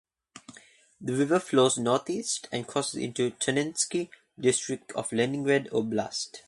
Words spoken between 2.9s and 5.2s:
into Tosnensky District of